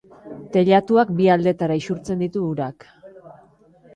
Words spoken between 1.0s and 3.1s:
bi aldetara isurtzen ditu urak.